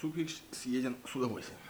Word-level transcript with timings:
супик 0.00 0.30
съеден 0.52 0.96
с 1.06 1.16
удовольствием. 1.16 1.60